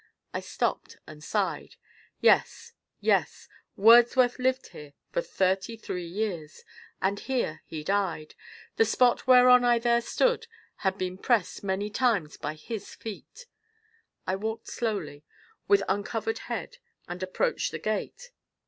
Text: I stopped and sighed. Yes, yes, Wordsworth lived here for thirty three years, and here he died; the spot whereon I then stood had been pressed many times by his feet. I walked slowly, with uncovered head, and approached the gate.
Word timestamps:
I 0.33 0.39
stopped 0.39 0.97
and 1.05 1.23
sighed. 1.23 1.75
Yes, 2.21 2.73
yes, 3.01 3.47
Wordsworth 3.75 4.39
lived 4.39 4.69
here 4.69 4.93
for 5.11 5.21
thirty 5.21 5.77
three 5.77 6.07
years, 6.07 6.63
and 6.99 7.19
here 7.19 7.61
he 7.67 7.83
died; 7.83 8.33
the 8.77 8.83
spot 8.85 9.27
whereon 9.27 9.63
I 9.63 9.77
then 9.77 10.01
stood 10.01 10.47
had 10.77 10.97
been 10.97 11.19
pressed 11.19 11.63
many 11.63 11.91
times 11.91 12.35
by 12.35 12.55
his 12.55 12.95
feet. 12.95 13.45
I 14.25 14.35
walked 14.37 14.69
slowly, 14.69 15.23
with 15.67 15.83
uncovered 15.87 16.39
head, 16.49 16.77
and 17.07 17.21
approached 17.21 17.69
the 17.69 17.77
gate. 17.77 18.31